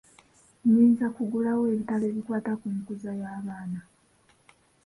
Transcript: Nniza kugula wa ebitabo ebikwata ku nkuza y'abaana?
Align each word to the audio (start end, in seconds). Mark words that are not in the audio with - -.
Nniza 0.69 1.05
kugula 1.15 1.49
wa 1.57 1.65
ebitabo 1.73 2.03
ebikwata 2.09 2.51
ku 2.59 2.67
nkuza 2.75 3.11
y'abaana? 3.21 3.79